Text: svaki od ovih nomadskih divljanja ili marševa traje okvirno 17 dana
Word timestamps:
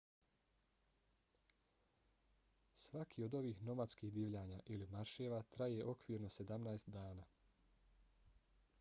svaki 2.83 3.23
od 3.23 3.35
ovih 3.41 3.61
nomadskih 3.69 4.13
divljanja 4.17 4.59
ili 4.75 4.87
marševa 4.97 5.41
traje 5.57 5.85
okvirno 5.95 6.29
17 6.39 6.89
dana 6.99 7.27